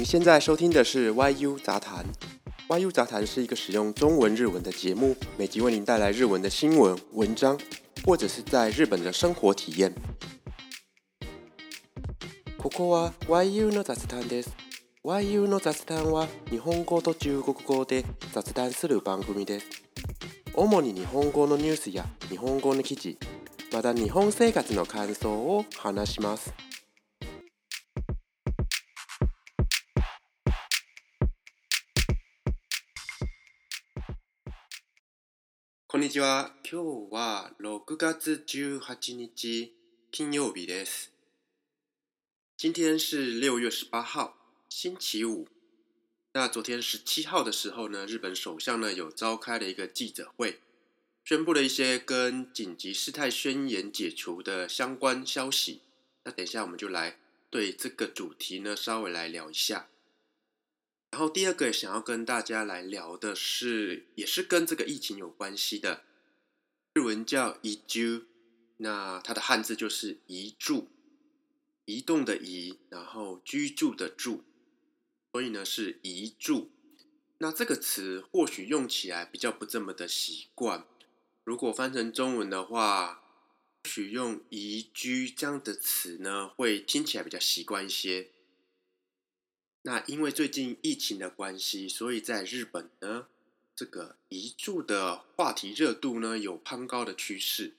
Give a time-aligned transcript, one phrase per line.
[0.00, 2.02] 你现在收听的是《YU 杂谈》，
[2.80, 7.60] 《YU 杂谈》是一个使用中文日文的节目，每集为您带来日文的新闻文章，
[8.06, 9.92] 或者是在日本的生活体验。
[12.58, 12.88] ここ
[13.26, 14.50] は YU の雑談です。
[15.04, 19.66] YU の雑談は日本語と中国語で雑談する番組です。
[20.54, 23.18] 主に日本語のニュースや日本語の記事、
[23.70, 26.54] また日本生活の感想を話します。
[36.00, 36.50] こんにちは。
[36.72, 39.74] 今日は6月18日
[40.10, 41.12] 金曜日です。
[42.58, 44.34] 今天是六月十八号，
[44.70, 45.46] 星期五。
[46.32, 50.60] 那昨天十七号的时候呢，日本首相呢有召开了一个记者会，
[51.22, 55.82] 宣布了一些跟紧急事态宣言解除的相关消息。
[56.24, 57.18] 那等一下我们就来
[57.50, 59.88] 对这个主题呢稍微来聊一下。
[61.10, 66.04] 然后第二个想要跟大家来聊的是，也是跟这个疫情有关系的，
[66.94, 68.24] 日文叫移住，
[68.78, 70.88] 那它的汉字就是移住，
[71.84, 74.44] 移动的移，然后居住的住，
[75.32, 76.70] 所以呢是移住。
[77.38, 80.86] 那这个词或许用起来比较不这么的习惯，
[81.42, 83.16] 如果翻成中文的话，
[83.82, 88.28] 或许用移居这样的词呢，会听起来比较习惯一些。
[89.82, 93.28] 那因为最近疫情的关系，所以在日本呢，
[93.74, 97.74] 这个遗住的话题热度呢有攀高的趋势。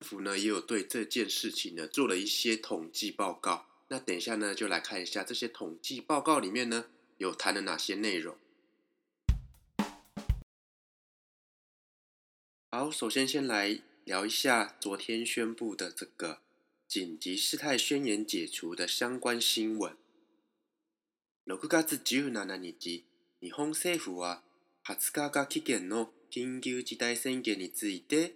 [0.00, 3.66] 政府呢也有对这件事情呢做了一些统计报告。
[3.88, 6.86] 那等一下呢就来看一下这些统计报告里面呢
[7.18, 8.38] 有谈了哪些内容。
[12.70, 16.38] 好，首先先来聊一下昨天宣布的这个
[16.86, 19.94] 紧急事态宣言解除的相关新闻。
[21.50, 23.06] 6月17日、
[23.40, 24.42] 日本政府は
[24.86, 28.34] 20日が期限の緊急事態宣言について、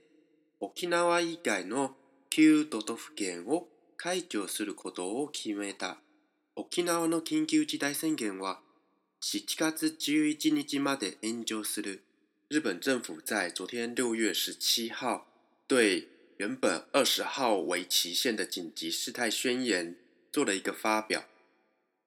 [0.61, 1.91] 沖縄以外の
[2.35, 3.67] 9都道府県を
[3.99, 5.99] 解除することを決めた。
[6.57, 8.61] 沖縄の緊急事態宣言は
[9.23, 12.03] 7月11日まで延長する。
[12.51, 15.21] 日本政府在昨天6月17号
[15.69, 16.09] 对
[16.39, 19.97] 原本20号为期限的紧急事態宣言
[20.33, 21.32] 做了一个发表。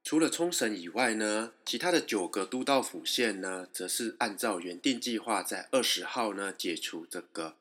[0.06, 7.56] 除了冲绳以外呢，其他的九个都道府县呢，则是按照原定计划在二十号呢解除这个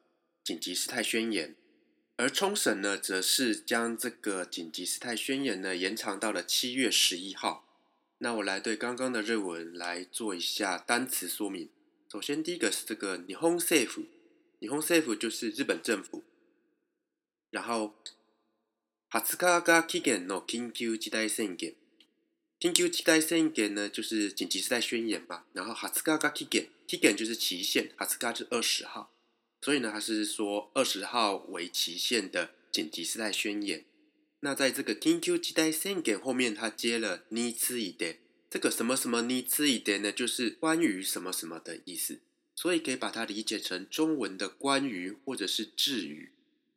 [0.44, 1.55] 紧急事态宣言，
[2.16, 7.65] 而冲绳呢，则是将这个紧急事态宣言呢延长到了七月十一号。
[8.19, 11.71] 那我来对刚刚的日文来做一下单词说明。
[12.12, 14.06] 首先第一个是这个 “Nihon s e i f n
[14.61, 16.22] i h o n s e f 就是日本政府。
[17.50, 17.94] 然后
[19.11, 21.75] “はつかが期限の緊急事態宣言”。
[22.64, 25.44] t 急時代宣言呢，就是緊急時代宣言吧。
[25.52, 29.10] 然後哈 a t s u k a ga kigen，kigen 就是期限哈 a t 是二十號。
[29.60, 33.84] 所以呢，它是說二十號為期限的緊急時代宣言。
[34.41, 40.10] 那在這個 t 急時代宣言後面，它接了 ni c h i t 什么什么 ni c h i 呢？
[40.10, 42.20] 就是关于什么什么的意思。
[42.56, 46.32] 所以可以把它理解成中文的关于或者是至於。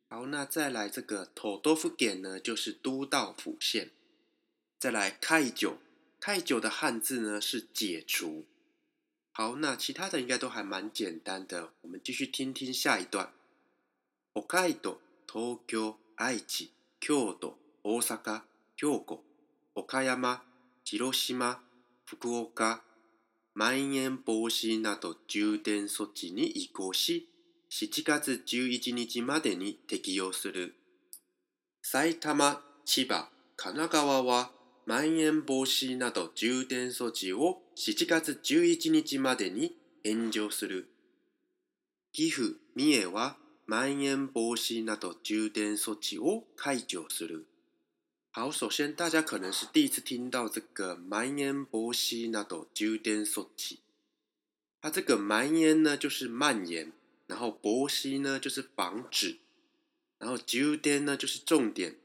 [0.09, 3.91] 好，那再來這個都道府縣呢，就是都道府县。
[4.79, 5.79] 再来开久，
[6.19, 8.45] 开久的汉字呢是解除。
[9.31, 11.73] 好，那其他的应该都还蛮简单的。
[11.81, 13.33] 我们继续听听下一段。
[14.33, 18.43] 北海道、東京、愛知、京都、大阪、
[18.75, 19.21] 兵庫、
[19.73, 20.41] 岡山、
[20.85, 21.59] 広島、
[22.05, 22.81] 福岡、
[23.55, 27.27] まん延防止など重点措置に移行し、
[27.71, 30.75] 7月11日までに適用する。
[31.81, 34.51] 埼玉、千葉、神奈川は
[34.87, 39.73] まん延防止など重点措置を7月11日までに
[40.05, 40.87] 延長する。
[42.13, 47.47] 岐阜、三重はまん延防止など重点措置を解除する。
[48.33, 53.79] 好，首先大家可能是第一次听到这个蔓延防止など重点措置。
[54.81, 56.93] 它这个蔓延呢就是蔓延，
[57.27, 59.35] 然后防止呢就是防止，
[60.17, 61.97] 然后重点呢就是重点。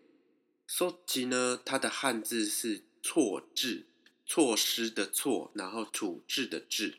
[0.74, 3.84] 搜集呢，它的汉字是“措字，
[4.24, 6.96] 措施的“措”，然后处置的“治”，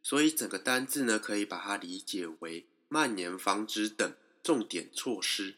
[0.00, 4.14] 所以整个单字呢，可以把它理解为蔓延、防止等
[4.44, 5.56] 重点措施。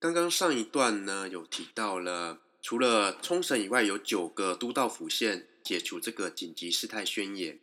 [0.00, 7.58] 刚刚上一段呢，有提到了，除了冲绳以外，有九个都道府县解除这个紧急事态宣言。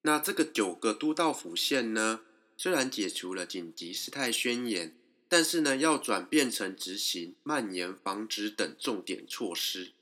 [0.00, 2.20] 那这个九个都道府县呢，
[2.56, 4.96] 虽然解除了紧急事态宣言，
[5.28, 9.92] 但是呢，要转变成执行、蔓延、防止等重点措施，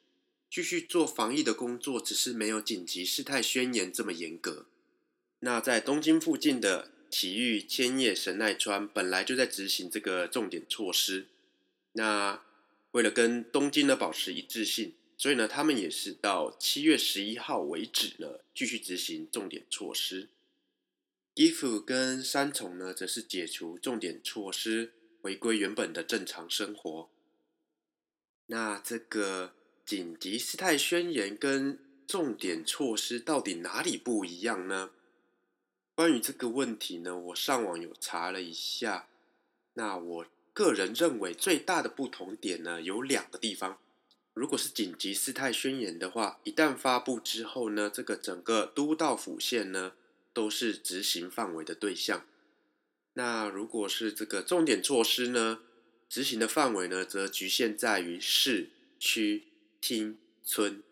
[0.49, 4.67] 继续做防疫的工作，只是没有紧急事态宣言这么严格。
[5.41, 11.27] 那在东京附近的体育千叶、神奈川本来就在执行这个重点措施，
[11.95, 12.41] 那
[12.93, 20.29] 为了跟东京呢保持一致性，所以呢，他们也是到七月十一号为止呢，继续执行重点措施。
[21.35, 24.93] Gifu 跟山重呢，则是解除重点措施。
[25.27, 27.11] 回归原本的正常生活。
[28.47, 34.91] 那这个紧急事态宣言跟重点措施到底哪里不一样呢？
[35.97, 39.09] 关于这个问题呢，我上网有查了一下。
[39.75, 43.81] 那我个人认为最大的不同点呢，有两个地方。
[44.33, 49.95] 如果是紧急事态宣言的话，一旦发布之后呢，这个整个都道府县呢
[50.33, 52.25] 都是执行范围的对象。
[53.17, 55.61] 那如果是这个重点措施呢，
[56.09, 58.69] 执行的范围呢，则局限在于市、
[58.99, 59.45] 区、
[59.81, 60.83] 厅、村。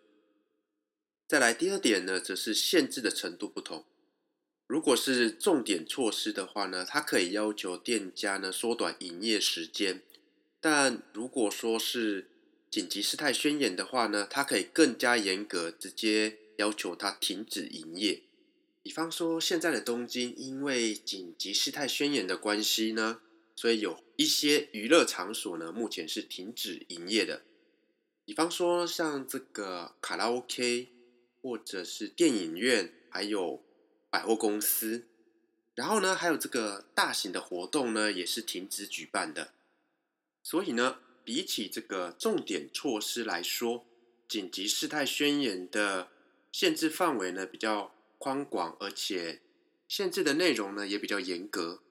[1.27, 3.85] 再来第二点呢，则是限制的程度不同。
[4.65, 9.99] 如果是重点措施的话呢，它可以要求店家呢缩短营业时间；
[10.59, 12.27] 但如果说是
[12.71, 18.24] 紧急事态宣言的话呢，它可以更加严格，直接要求它停止营业。
[18.85, 23.19] 比方说，现在的东京因为紧急事态宣言的关系呢，
[23.55, 27.41] 所以有一些娱乐场所呢，目前是停止营业的。
[28.25, 30.89] 比方说，像这个卡拉 OK，
[31.41, 33.63] 或者是电影院，还有
[34.11, 35.07] 百货公司，
[35.73, 39.53] 然后呢，还有这个大型的活动呢，也是停止举办的。
[40.43, 43.83] 所以呢，比起这个重点措施来说，
[44.29, 46.09] 紧急事态宣言的
[46.51, 47.94] 限制范围呢，比较。
[48.17, 49.41] 宽广，而且
[49.87, 51.81] 限制的内容呢也比较严格。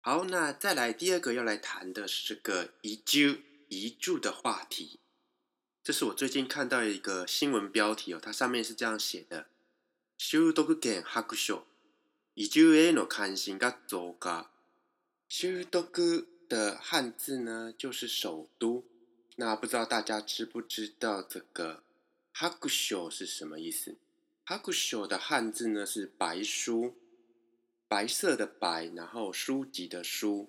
[0.00, 4.98] 好，那再来第二个要来谈的是这个移居、移住的话题。
[5.84, 9.46] 这是我最近看到一个新闻标题哦，它上面是这样写的
[10.18, 11.62] ：“首都圏白書
[12.34, 14.50] 移住への関心が増加”。
[15.28, 15.84] 首都
[16.48, 18.84] 的汉字呢就是首都。
[19.36, 21.82] 那不知道大家知不知道这个？
[22.34, 23.96] Hakujo 是什么意思
[24.46, 26.94] ？Hakujo 的汉字呢是白书，
[27.88, 30.48] 白色的白，然后书籍的书。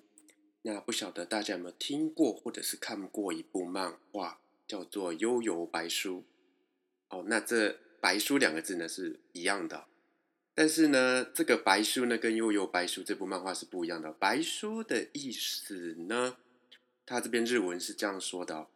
[0.62, 6.24] 那不晓得大家有没有听过或者是看过一部漫画，叫做《悠游白书》。
[7.14, 9.84] 哦，那这白书两个字呢是一样的，
[10.54, 14.10] 但是呢，这个白书呢跟《悠游白书》这部漫画是不一样的。
[14.14, 15.74] 白书的意思
[16.08, 16.38] 呢，
[17.04, 18.68] 它这篇日文是这样说的。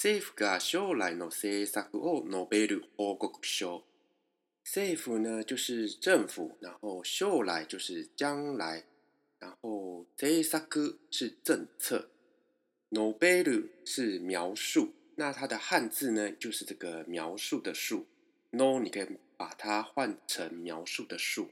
[0.00, 3.82] 政府が将来の政策を述べる報告書。
[4.64, 8.84] 政府呢就是政府，然后将来就是将来，
[9.40, 12.10] 然后这三句是政策。
[12.90, 18.06] 诺贝尔是描述，那它的汉字呢就是这个描述的述。
[18.52, 21.50] no，你可以把它换成描述的述。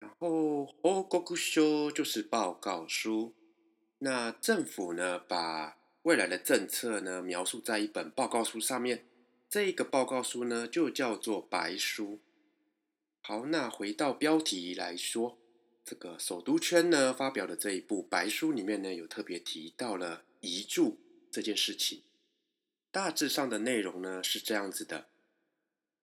[0.00, 3.34] 然后报告书就是报告书。
[3.98, 5.77] 那政府呢把。
[6.08, 9.04] 未来的政策呢，描述在一本报告书上面。
[9.50, 12.18] 这个报告书呢，就叫做白书。
[13.20, 15.36] 好，那回到标题来说，
[15.84, 20.98] 这个首都圈呢发表的这一部白书里面呢，有特别提到了移住
[21.30, 22.00] 这件事情。
[22.90, 25.08] 大致上的内容呢是这样子的：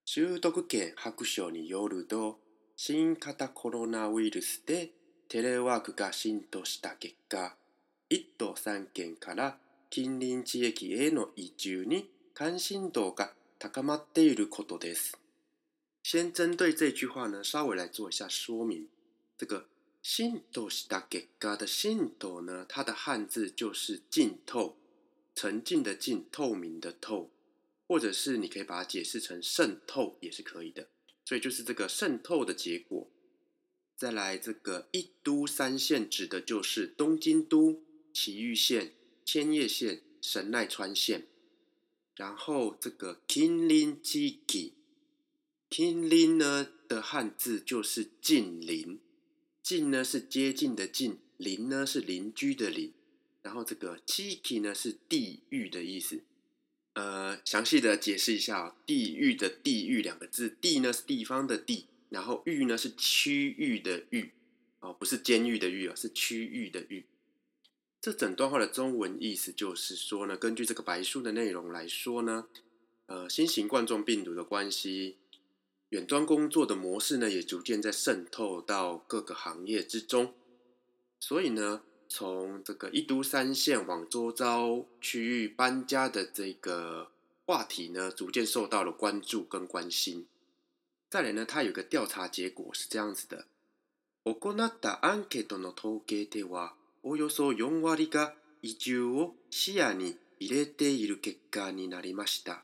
[0.05, 2.35] 首都圏はくしょうにようるど
[2.77, 4.91] 新型コロナウイルスで
[5.27, 7.55] テレワークが浸透した結果、
[8.07, 9.64] 一都三県から
[9.95, 15.17] 近邻地域への移住に関心度が高まっていることです。
[16.03, 18.89] 先针对这句话呢，稍微来做一下说明。
[19.37, 19.67] 这个
[20.03, 24.75] “浸透”しだけ、它的“浸透”呢，它的汉字就是“浸透”，
[25.33, 27.29] 沉浸的“浸”，透明的“透”，
[27.87, 30.89] 或者是你可以把它解释成“渗透”也是可以的。
[31.23, 33.07] 所以就是这个渗透的结果。
[33.95, 37.81] 再来这个“一都三县”指的就是东京都、
[38.13, 38.91] 埼玉县。
[39.25, 41.25] 千叶县、神奈川县，
[42.15, 48.99] 然后这个 Kinlin Jiki，Kinlin 呢的汉字就是近邻，
[49.63, 52.93] 近呢是接近的近，邻呢是邻居的邻，
[53.41, 56.21] 然后这个 Jiki 呢是地域的意思。
[56.93, 64.31] 呃，详细的解释一下哦，地域的地域两个字，地呢是地方的地，然后域呢是区域的域，
[64.81, 67.05] 哦，不是监狱的狱哦，是区域的域。
[68.05, 72.45] 这整段话的中文意思就是说呢，根据这个白书的内容来说呢，
[73.07, 75.17] 呃，新型冠状病毒的关系，
[75.89, 80.35] 远端工作的模式呢，也逐渐在渗透到各个行业之中。
[81.19, 87.09] 所以呢，从这个一都三线往周遭区域搬家的这个
[87.47, 90.27] 话题呢，逐渐受到了关注跟关心。
[91.09, 93.47] 再来呢，它有个调查结果是这样子的。
[97.07, 98.33] およそ4割が
[98.63, 102.63] 移住を視野に入れている結果になりました。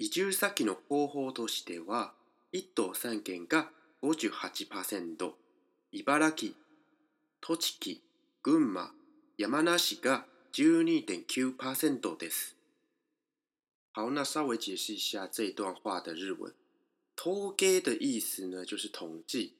[0.00, 2.12] 移住先の方法としては、
[2.54, 3.68] 1都3県が
[4.02, 5.30] 58%、
[5.92, 6.52] 茨城、
[7.40, 8.02] 栃木、
[8.42, 8.90] 群馬、
[9.38, 12.56] 山梨が12.9%です。
[13.94, 16.52] 好，那稍微解释一下这一段话的日文。
[17.16, 19.54] 統計的意思呢，就是统计。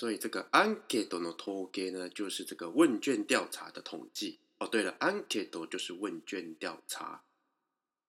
[0.00, 4.38] 所以这个アンケー t の統計呢，就是这个问卷调查的统计。
[4.58, 7.22] 哦，对了，アンケート就是问卷调查。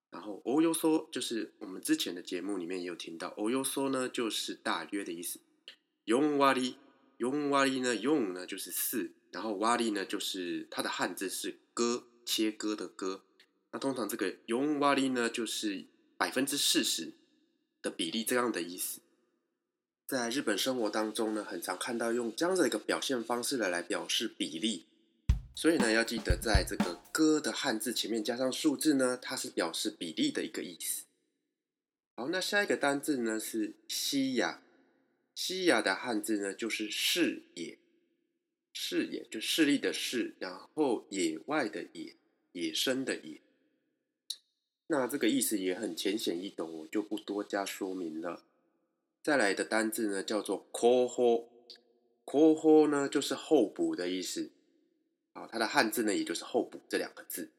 [0.09, 5.41] 然后 o s o 就是我们之前的节目里面也有听到，o s o 呢就是大约的意思。
[6.05, 6.57] 用んわ
[7.17, 13.25] 用 w ん呢，用呢就是四，然后わり呢就是它的汉字是割，切割的割。
[13.73, 15.85] 那通常这个用んわ呢就是
[16.17, 17.11] 百分之四十
[17.81, 19.01] 的比例这样的意思。
[20.11, 24.85] 在日本生活当中呢，很常看到用这样的一个表现方式来来表示比例，
[25.55, 31.05] 所以呢，要记得在这个“歌的汉字前面加上数字呢，它是表示比例的一个意思。
[32.17, 34.61] 好，那下一个单字呢是“西雅
[35.33, 37.77] ”，“西雅”的汉字呢就是“视野
[38.73, 42.13] ”，“视野”就视力的“视”，然后野外的“野”，
[42.51, 43.39] 野生的“野”。
[44.87, 48.43] 那这个意思也很浅显易懂，我就不多加说明了。
[49.23, 51.49] 再来的单字呢，叫做“c 括 o
[52.25, 54.51] 括号呢就是候补的意思。
[55.33, 57.49] 好，它的汉字呢，也就是“候补”这两个字。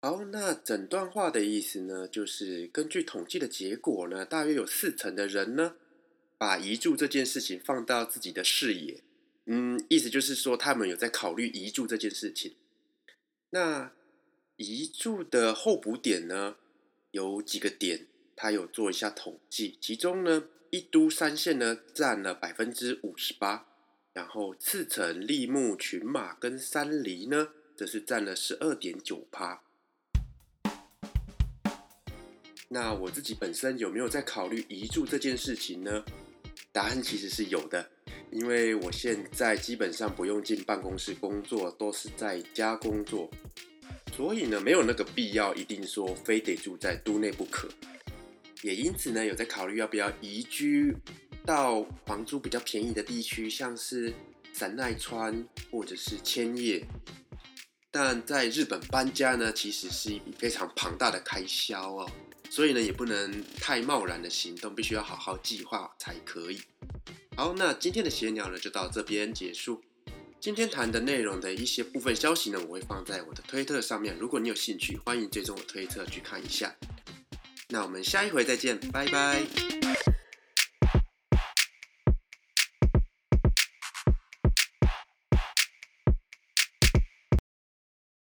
[0.00, 5.76] 好，那整段话的意思呢，就是根据统计的结果呢，大约有四成的人呢，
[6.38, 9.02] 把遗嘱这件事情放到自己的视野。
[9.46, 12.54] 嗯，意思就是说，他们有在考虑遗嘱这件事情。
[13.50, 13.92] 那
[14.56, 16.56] 遗嘱的候补点呢，
[17.10, 18.06] 有几个点。
[18.36, 23.66] 他有做一下统计，其中呢，一都三县呢占了百分之五十八，
[24.12, 29.62] 然后赤城、立木、群马跟山梨呢，则是占了十二点九趴。
[32.68, 36.04] 那我自己本身有没有在考虑移住这件事情呢？
[36.72, 37.86] 答案其实是有的，
[38.30, 43.30] 因为我现在基本上不用进办公室工作，都是在家工作，
[44.16, 47.68] 所以呢，没有那个必要一定说非得住在都内不可。
[48.62, 50.96] 也因此呢，有在考虑要不要移居
[51.44, 54.14] 到房租比较便宜的地区，像是
[54.54, 56.86] 神奈川或者是千叶。
[57.90, 62.10] 但在日本搬家呢，其实是一笔非常庞大的开销哦，
[62.50, 66.60] 所以呢，也不能太贸然的行动，必须要好好计划才可以。
[67.36, 69.82] 好，那今天的闲聊呢，就到这边结束。
[70.38, 76.72] 今天谈的内容的一些部分消息呢，我会放在我的推特上面，如果你有兴趣，欢迎追踪我推特去看一下。
[77.72, 80.11] 那我们下一回再见，拜拜。